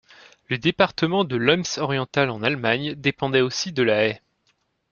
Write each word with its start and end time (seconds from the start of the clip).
Le 0.47 0.57
département 0.57 1.25
de 1.25 1.35
l'Ems-Oriental 1.35 2.31
en 2.31 2.41
Allemagne 2.41 2.95
dépendait 2.95 3.41
aussi 3.41 3.71
de 3.71 3.83
La 3.83 4.03
Haye. 4.07 4.19